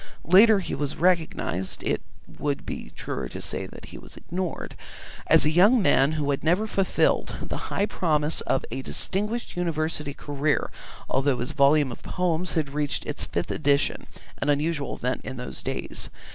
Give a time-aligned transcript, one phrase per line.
[0.25, 2.01] Later he was recognised it
[2.39, 4.75] would be truer to say he was ignored
[5.27, 10.15] as a young man who had never fulfilled the high promise of a distinguished university
[10.15, 10.71] career
[11.07, 14.07] although his volume of Poems had reached its fifth edition,
[14.39, 16.09] an unusual event in those days.